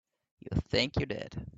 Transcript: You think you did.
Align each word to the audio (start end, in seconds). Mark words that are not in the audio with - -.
You 0.39 0.59
think 0.69 0.97
you 0.97 1.05
did. 1.05 1.45